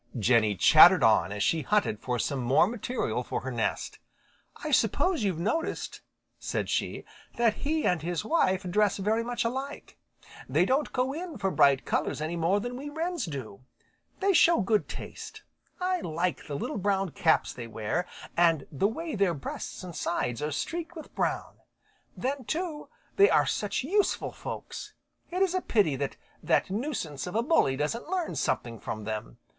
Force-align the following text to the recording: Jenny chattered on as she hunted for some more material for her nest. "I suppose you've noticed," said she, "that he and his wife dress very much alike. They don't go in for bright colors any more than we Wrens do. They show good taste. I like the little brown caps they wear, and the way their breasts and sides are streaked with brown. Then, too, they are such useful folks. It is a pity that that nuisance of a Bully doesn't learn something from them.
Jenny 0.17 0.55
chattered 0.55 1.03
on 1.03 1.31
as 1.31 1.43
she 1.43 1.61
hunted 1.61 1.99
for 1.99 2.17
some 2.17 2.39
more 2.39 2.65
material 2.65 3.23
for 3.23 3.41
her 3.41 3.51
nest. 3.51 3.99
"I 4.63 4.71
suppose 4.71 5.23
you've 5.23 5.37
noticed," 5.37 6.01
said 6.39 6.69
she, 6.71 7.05
"that 7.37 7.57
he 7.61 7.85
and 7.85 8.01
his 8.01 8.25
wife 8.25 8.63
dress 8.67 8.97
very 8.97 9.23
much 9.23 9.45
alike. 9.45 9.99
They 10.49 10.65
don't 10.65 10.91
go 10.91 11.13
in 11.13 11.37
for 11.37 11.51
bright 11.51 11.85
colors 11.85 12.19
any 12.19 12.35
more 12.35 12.59
than 12.59 12.75
we 12.77 12.89
Wrens 12.89 13.25
do. 13.27 13.61
They 14.21 14.33
show 14.33 14.59
good 14.61 14.89
taste. 14.89 15.43
I 15.79 16.01
like 16.01 16.47
the 16.47 16.55
little 16.55 16.79
brown 16.79 17.09
caps 17.11 17.53
they 17.53 17.67
wear, 17.67 18.07
and 18.35 18.65
the 18.71 18.87
way 18.87 19.13
their 19.13 19.35
breasts 19.35 19.83
and 19.83 19.95
sides 19.95 20.41
are 20.41 20.51
streaked 20.51 20.95
with 20.95 21.13
brown. 21.13 21.57
Then, 22.17 22.45
too, 22.45 22.89
they 23.17 23.29
are 23.29 23.45
such 23.45 23.83
useful 23.83 24.31
folks. 24.31 24.95
It 25.29 25.43
is 25.43 25.53
a 25.53 25.61
pity 25.61 25.95
that 25.97 26.17
that 26.41 26.71
nuisance 26.71 27.27
of 27.27 27.35
a 27.35 27.43
Bully 27.43 27.77
doesn't 27.77 28.09
learn 28.09 28.33
something 28.33 28.79
from 28.79 29.03
them. 29.03 29.37